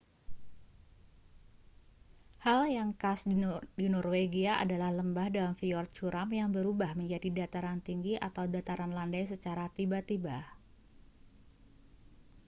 hal 2.45 2.61
yang 2.77 2.89
khas 3.01 3.21
di 3.79 3.85
norwegia 3.93 4.53
adalah 4.63 4.89
lembah 4.99 5.27
dan 5.35 5.49
fyord 5.59 5.89
curam 5.97 6.25
yang 6.39 6.49
berubah 6.55 6.91
menjadi 6.99 7.29
dataran 7.45 7.79
tinggi 7.87 8.13
atau 8.27 8.43
dataran 8.55 8.91
landai 8.97 9.25
secara 9.33 9.65
tiba-tiba 9.77 10.37